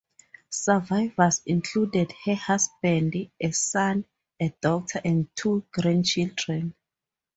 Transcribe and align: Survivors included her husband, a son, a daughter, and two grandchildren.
Survivors 0.49 1.43
included 1.45 2.11
her 2.25 2.33
husband, 2.33 3.13
a 3.39 3.51
son, 3.51 4.03
a 4.39 4.49
daughter, 4.59 4.99
and 5.05 5.27
two 5.35 5.63
grandchildren. 5.71 6.73